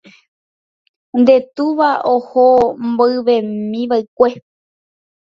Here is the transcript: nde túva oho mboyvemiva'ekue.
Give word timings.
nde 1.19 1.35
túva 1.55 1.89
oho 2.13 2.45
mboyvemiva'ekue. 2.87 4.29